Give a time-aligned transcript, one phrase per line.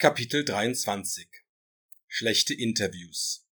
[0.00, 1.26] Kapitel 23
[2.06, 3.44] Schlechte Interviews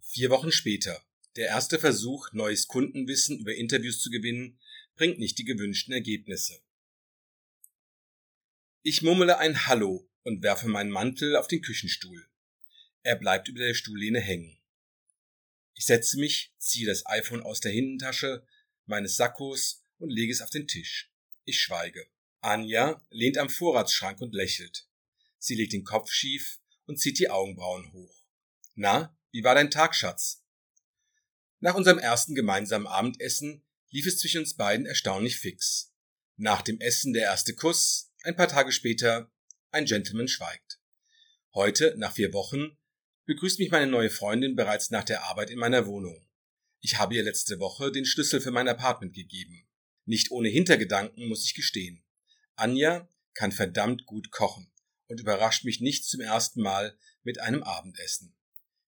[0.00, 1.04] Vier Wochen später.
[1.34, 4.60] Der erste Versuch, neues Kundenwissen über Interviews zu gewinnen,
[4.94, 6.62] bringt nicht die gewünschten Ergebnisse.
[8.84, 12.28] Ich murmele ein Hallo und werfe meinen Mantel auf den Küchenstuhl.
[13.02, 14.56] Er bleibt über der Stuhllehne hängen.
[15.74, 18.46] Ich setze mich, ziehe das iPhone aus der Hintentasche
[18.86, 21.10] meines Sakkos und lege es auf den Tisch.
[21.44, 22.06] Ich schweige.
[22.40, 24.86] Anja lehnt am Vorratsschrank und lächelt.
[25.42, 28.24] Sie legt den Kopf schief und zieht die Augenbrauen hoch.
[28.74, 30.44] Na, wie war dein Tag, Schatz?
[31.60, 35.94] Nach unserem ersten gemeinsamen Abendessen lief es zwischen uns beiden erstaunlich fix.
[36.36, 39.32] Nach dem Essen der erste Kuss, ein paar Tage später
[39.70, 40.78] ein Gentleman schweigt.
[41.54, 42.76] Heute, nach vier Wochen,
[43.24, 46.28] begrüßt mich meine neue Freundin bereits nach der Arbeit in meiner Wohnung.
[46.80, 49.66] Ich habe ihr letzte Woche den Schlüssel für mein Apartment gegeben.
[50.04, 52.04] Nicht ohne Hintergedanken, muss ich gestehen.
[52.56, 54.69] Anja kann verdammt gut kochen
[55.10, 58.32] und überrascht mich nicht zum ersten Mal mit einem Abendessen.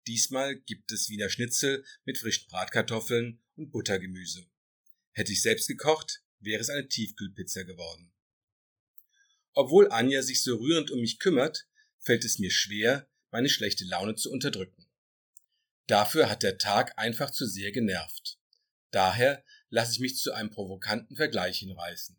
[0.07, 4.47] Diesmal gibt es Wiener Schnitzel mit frischen Bratkartoffeln und Buttergemüse.
[5.13, 8.13] Hätte ich selbst gekocht, wäre es eine Tiefkühlpizza geworden.
[9.53, 11.69] Obwohl Anja sich so rührend um mich kümmert,
[11.99, 14.87] fällt es mir schwer, meine schlechte Laune zu unterdrücken.
[15.87, 18.39] Dafür hat der Tag einfach zu sehr genervt.
[18.91, 22.19] Daher lasse ich mich zu einem provokanten Vergleich hinreißen.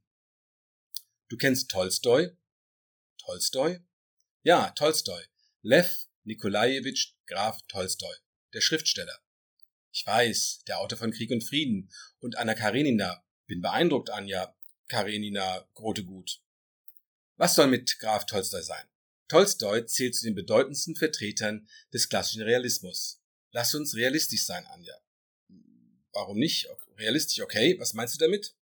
[1.29, 2.37] Du kennst Tolstoi?
[3.17, 3.81] Tolstoi?
[4.47, 5.21] Ja, Tolstoi.
[5.61, 8.15] Lev Nikolajewitsch Graf Tolstoi,
[8.53, 9.19] der Schriftsteller.
[9.91, 13.25] Ich weiß, der Autor von Krieg und Frieden und Anna Karenina.
[13.47, 14.55] Bin beeindruckt, Anja.
[14.87, 16.41] Karenina, Grote Gut.
[17.35, 18.85] Was soll mit Graf Tolstoi sein?
[19.27, 23.21] Tolstoi zählt zu den bedeutendsten Vertretern des klassischen Realismus.
[23.51, 24.95] Lass uns realistisch sein, Anja.
[26.13, 26.69] Warum nicht?
[26.97, 27.77] Realistisch, okay.
[27.79, 28.55] Was meinst du damit?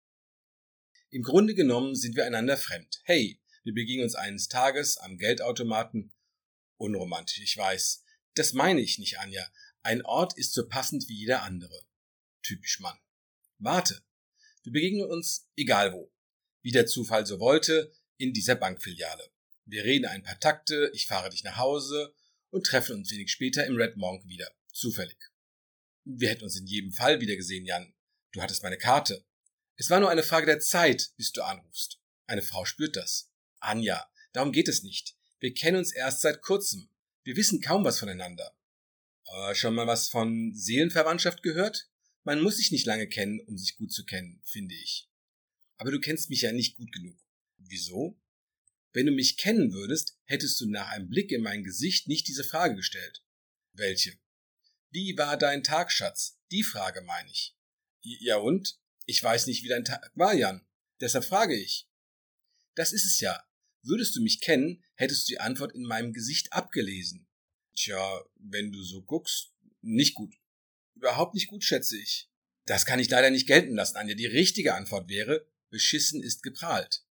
[1.09, 3.01] Im Grunde genommen sind wir einander fremd.
[3.03, 6.13] Hey, wir begegnen uns eines Tages am Geldautomaten.
[6.77, 8.03] Unromantisch, ich weiß.
[8.35, 9.47] Das meine ich nicht, Anja.
[9.83, 11.85] Ein Ort ist so passend wie jeder andere.
[12.41, 12.99] Typisch Mann.
[13.59, 14.03] Warte.
[14.63, 16.11] Wir begegnen uns egal wo.
[16.61, 19.31] Wie der Zufall so wollte, in dieser Bankfiliale.
[19.65, 22.13] Wir reden ein paar Takte, ich fahre dich nach Hause
[22.49, 24.51] und treffen uns wenig später im Red Monk wieder.
[24.73, 25.17] Zufällig.
[26.03, 27.93] Wir hätten uns in jedem Fall wieder gesehen, Jan.
[28.33, 29.25] Du hattest meine Karte.
[29.75, 31.99] Es war nur eine Frage der Zeit, bis du anrufst.
[32.27, 33.32] Eine Frau spürt das.
[33.63, 35.15] Anja, darum geht es nicht.
[35.39, 36.89] Wir kennen uns erst seit kurzem.
[37.23, 38.57] Wir wissen kaum was voneinander.
[39.25, 41.89] Aber schon mal was von Seelenverwandtschaft gehört?
[42.23, 45.09] Man muss sich nicht lange kennen, um sich gut zu kennen, finde ich.
[45.77, 47.17] Aber du kennst mich ja nicht gut genug.
[47.57, 48.19] Wieso?
[48.91, 52.43] Wenn du mich kennen würdest, hättest du nach einem Blick in mein Gesicht nicht diese
[52.43, 53.23] Frage gestellt.
[53.73, 54.17] Welche?
[54.91, 56.37] Wie war dein Tag, Schatz?
[56.51, 57.55] Die Frage meine ich.
[58.01, 58.77] Ja und?
[59.05, 60.65] Ich weiß nicht, wie dein Tag war, Jan.
[61.01, 61.89] Deshalb frage ich.
[62.75, 63.43] Das ist es ja.
[63.83, 67.27] Würdest du mich kennen, hättest du die Antwort in meinem Gesicht abgelesen.
[67.75, 70.33] Tja, wenn du so guckst, nicht gut.
[70.95, 72.29] Überhaupt nicht gut, schätze ich.
[72.65, 74.15] Das kann ich leider nicht gelten lassen, Anja.
[74.15, 77.05] Die richtige Antwort wäre, beschissen ist geprahlt.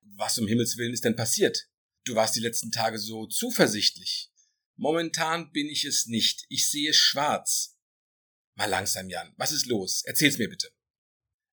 [0.00, 1.68] Was um Himmels Willen ist denn passiert?
[2.04, 4.30] Du warst die letzten Tage so zuversichtlich.
[4.76, 6.44] Momentan bin ich es nicht.
[6.48, 7.76] Ich sehe schwarz.
[8.54, 9.34] Mal langsam, Jan.
[9.36, 10.02] Was ist los?
[10.04, 10.70] Erzähl's mir bitte.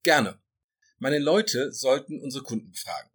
[0.03, 0.39] Gerne.
[0.99, 3.09] Meine Leute sollten unsere Kunden befragen,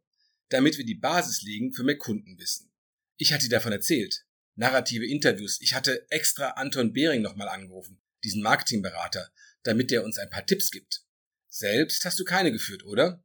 [0.49, 2.71] damit wir die Basis legen für mehr Kundenwissen.
[3.17, 4.25] Ich hatte davon erzählt.
[4.55, 5.61] Narrative Interviews.
[5.61, 9.31] Ich hatte extra Anton Behring nochmal angerufen, diesen Marketingberater,
[9.63, 11.05] damit der uns ein paar Tipps gibt.
[11.49, 13.25] Selbst hast du keine geführt, oder?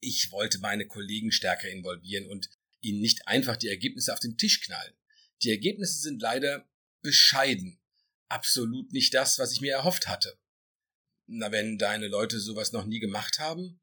[0.00, 2.50] Ich wollte meine Kollegen stärker involvieren und
[2.80, 4.94] ihnen nicht einfach die Ergebnisse auf den Tisch knallen.
[5.42, 6.68] Die Ergebnisse sind leider
[7.02, 7.78] bescheiden.
[8.28, 10.38] Absolut nicht das, was ich mir erhofft hatte.
[11.26, 13.80] Na, wenn deine Leute sowas noch nie gemacht haben?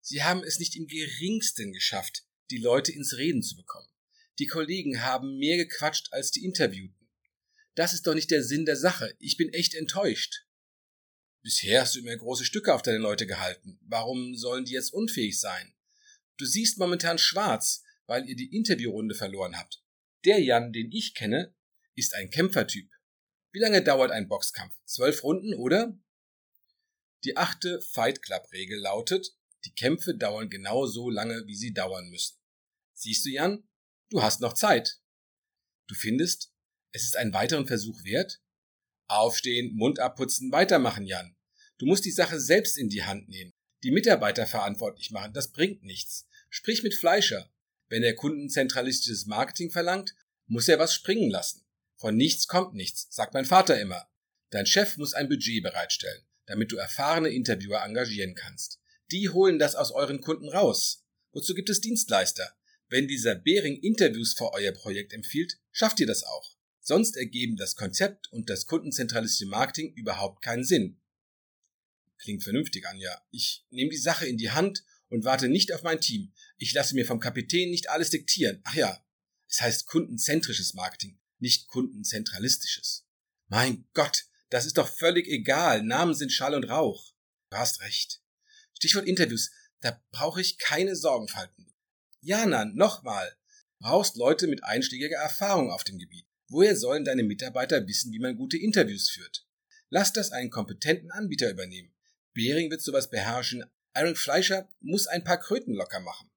[0.00, 3.88] Sie haben es nicht im geringsten geschafft, die Leute ins Reden zu bekommen.
[4.38, 7.08] Die Kollegen haben mehr gequatscht als die Interviewten.
[7.74, 9.14] Das ist doch nicht der Sinn der Sache.
[9.18, 10.46] Ich bin echt enttäuscht.
[11.42, 13.78] Bisher hast du immer große Stücke auf deine Leute gehalten.
[13.82, 15.74] Warum sollen die jetzt unfähig sein?
[16.36, 19.82] Du siehst momentan schwarz, weil ihr die Interviewrunde verloren habt.
[20.24, 21.54] Der Jan, den ich kenne,
[21.94, 22.90] ist ein Kämpfertyp.
[23.52, 24.74] Wie lange dauert ein Boxkampf?
[24.84, 25.98] Zwölf Runden, oder?
[27.24, 29.34] Die achte Fight Club Regel lautet,
[29.64, 32.36] die Kämpfe dauern genau so lange, wie sie dauern müssen.
[32.94, 33.68] Siehst du, Jan?
[34.10, 35.00] Du hast noch Zeit.
[35.86, 36.52] Du findest,
[36.92, 38.42] es ist einen weiteren Versuch wert?
[39.08, 41.36] Aufstehen, Mund abputzen, weitermachen, Jan.
[41.78, 43.52] Du musst die Sache selbst in die Hand nehmen.
[43.82, 46.28] Die Mitarbeiter verantwortlich machen, das bringt nichts.
[46.48, 47.50] Sprich mit Fleischer.
[47.88, 50.14] Wenn er kundenzentralistisches Marketing verlangt,
[50.46, 51.64] muss er was springen lassen.
[51.96, 54.08] Von nichts kommt nichts, sagt mein Vater immer.
[54.50, 58.79] Dein Chef muss ein Budget bereitstellen damit du erfahrene Interviewer engagieren kannst.
[59.12, 61.04] Die holen das aus euren Kunden raus.
[61.32, 62.54] Wozu gibt es Dienstleister?
[62.88, 66.56] Wenn dieser Behring Interviews für euer Projekt empfiehlt, schafft ihr das auch.
[66.80, 71.00] Sonst ergeben das Konzept und das kundenzentralistische Marketing überhaupt keinen Sinn.
[72.18, 73.20] Klingt vernünftig, Anja.
[73.30, 76.32] Ich nehme die Sache in die Hand und warte nicht auf mein Team.
[76.58, 78.60] Ich lasse mir vom Kapitän nicht alles diktieren.
[78.64, 79.04] Ach ja,
[79.48, 83.06] es heißt kundenzentrisches Marketing, nicht kundenzentralistisches.
[83.48, 85.82] Mein Gott, das ist doch völlig egal.
[85.82, 87.14] Namen sind Schall und Rauch.
[87.50, 88.20] Du hast recht.
[88.80, 89.50] Stichwort Interviews.
[89.80, 91.70] Da brauche ich keine Sorgen falten.
[92.22, 93.36] Jana, nochmal.
[93.78, 96.26] Brauchst Leute mit einschlägiger Erfahrung auf dem Gebiet.
[96.48, 99.46] Woher sollen deine Mitarbeiter wissen, wie man gute Interviews führt?
[99.90, 101.94] Lass das einen kompetenten Anbieter übernehmen.
[102.32, 103.64] Bering wird sowas beherrschen.
[103.92, 106.30] Aaron Fleischer muss ein paar Kröten locker machen.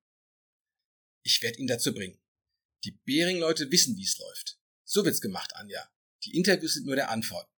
[1.23, 2.19] Ich werde ihn dazu bringen.
[2.83, 4.59] Die Bering-Leute wissen, wie es läuft.
[4.83, 5.89] So wird's gemacht, Anja.
[6.25, 7.49] Die Interviews sind nur der Antwort.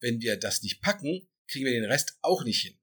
[0.00, 2.79] Wenn wir das nicht packen, kriegen wir den Rest auch nicht hin.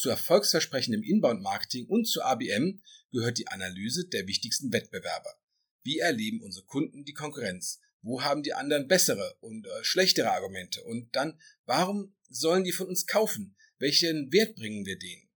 [0.00, 2.80] Zu erfolgsversprechendem Inbound-Marketing und zu ABM
[3.12, 5.38] gehört die Analyse der wichtigsten Wettbewerber.
[5.82, 7.80] Wie erleben unsere Kunden die Konkurrenz?
[8.00, 10.82] Wo haben die anderen bessere und äh, schlechtere Argumente?
[10.84, 13.54] Und dann, warum sollen die von uns kaufen?
[13.78, 15.28] Welchen Wert bringen wir denen?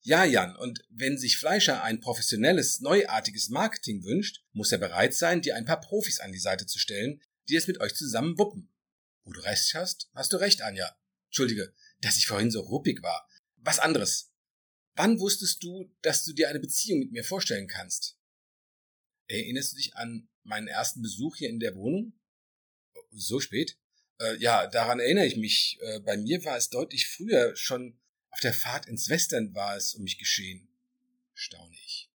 [0.00, 5.42] Ja, Jan, und wenn sich Fleischer ein professionelles, neuartiges Marketing wünscht, muss er bereit sein,
[5.42, 7.20] dir ein paar Profis an die Seite zu stellen,
[7.50, 8.72] die es mit euch zusammen wuppen.
[9.24, 10.96] Wo du recht hast, hast du recht, Anja.
[11.26, 13.28] Entschuldige, dass ich vorhin so ruppig war.
[13.58, 14.32] Was anderes.
[14.94, 18.18] Wann wusstest du, dass du dir eine Beziehung mit mir vorstellen kannst?
[19.28, 22.18] Erinnerst du dich an meinen ersten Besuch hier in der Wohnung?
[23.10, 23.78] So spät?
[24.20, 25.78] Äh, ja, daran erinnere ich mich.
[25.82, 28.00] Äh, bei mir war es deutlich früher, schon
[28.30, 30.68] auf der Fahrt ins Western war es um mich geschehen.
[31.34, 32.10] Staune ich.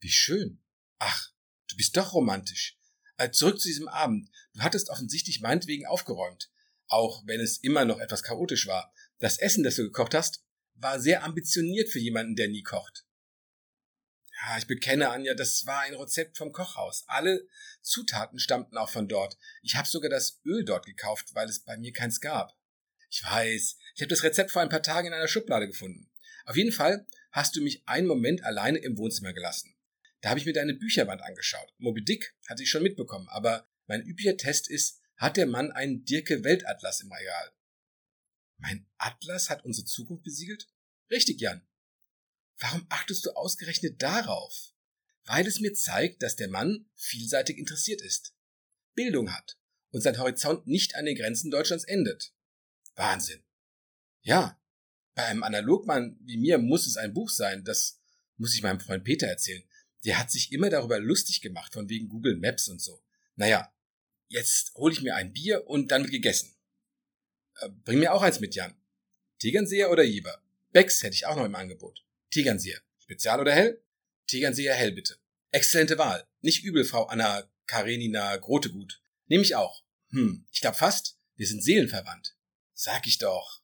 [0.00, 0.62] Wie schön.
[0.98, 1.30] Ach,
[1.68, 2.78] du bist doch romantisch.
[3.16, 4.30] Äh, zurück zu diesem Abend.
[4.54, 6.50] Du hattest offensichtlich meinetwegen aufgeräumt.
[6.88, 8.92] Auch wenn es immer noch etwas chaotisch war.
[9.22, 13.06] Das Essen, das du gekocht hast, war sehr ambitioniert für jemanden, der nie kocht.
[14.42, 17.04] Ja, ich bekenne, Anja, das war ein Rezept vom Kochhaus.
[17.06, 17.46] Alle
[17.82, 19.38] Zutaten stammten auch von dort.
[19.62, 22.58] Ich habe sogar das Öl dort gekauft, weil es bei mir keins gab.
[23.10, 26.10] Ich weiß, ich habe das Rezept vor ein paar Tagen in einer Schublade gefunden.
[26.44, 29.76] Auf jeden Fall hast du mich einen Moment alleine im Wohnzimmer gelassen.
[30.20, 31.72] Da habe ich mir deine Bücherwand angeschaut.
[31.78, 36.04] Moby Dick hatte ich schon mitbekommen, aber mein üblicher Test ist, hat der Mann einen
[36.04, 37.52] Dirke Weltatlas im Regal?
[38.62, 40.68] Mein Atlas hat unsere Zukunft besiegelt?
[41.10, 41.66] Richtig, Jan.
[42.58, 44.72] Warum achtest du ausgerechnet darauf?
[45.24, 48.34] Weil es mir zeigt, dass der Mann vielseitig interessiert ist,
[48.94, 49.58] Bildung hat
[49.90, 52.34] und sein Horizont nicht an den Grenzen Deutschlands endet.
[52.94, 53.42] Wahnsinn.
[54.22, 54.60] Ja,
[55.14, 58.00] bei einem Analogmann wie mir muss es ein Buch sein, das
[58.36, 59.64] muss ich meinem Freund Peter erzählen.
[60.04, 63.04] Der hat sich immer darüber lustig gemacht, von wegen Google Maps und so.
[63.34, 63.74] Naja,
[64.28, 66.54] jetzt hole ich mir ein Bier und dann wird gegessen.
[67.60, 68.74] Äh, bring mir auch eins mit, Jan.
[69.38, 70.42] Tegernseher oder Jeber?
[70.72, 72.04] Becks hätte ich auch noch im Angebot.
[72.30, 72.80] Tegernseher.
[72.98, 73.82] Spezial oder hell?
[74.26, 75.16] Tegernseher hell bitte.
[75.50, 76.26] Exzellente Wahl.
[76.40, 79.02] Nicht übel, Frau Anna Karenina Grotegut.
[79.26, 79.82] Nehme ich auch.
[80.10, 82.34] Hm, ich glaub fast, wir sind seelenverwandt.
[82.74, 83.61] Sag ich doch.